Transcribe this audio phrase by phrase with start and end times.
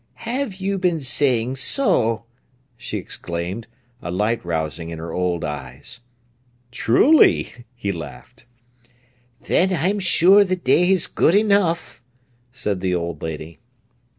[0.25, 2.25] "Have you been saying so!"
[2.75, 3.67] she exclaimed,
[4.01, 5.99] a light rousing in her old eyes.
[6.71, 8.47] "Truly!" he laughed.
[9.41, 12.01] "Then I'm sure the day's good enough,"
[12.51, 13.59] said the old lady.